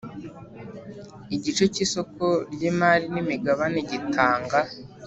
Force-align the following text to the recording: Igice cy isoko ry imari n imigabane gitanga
Igice 1.35 1.63
cy 1.73 1.79
isoko 1.85 2.25
ry 2.53 2.61
imari 2.69 3.05
n 3.13 3.15
imigabane 3.23 3.79
gitanga 3.89 4.59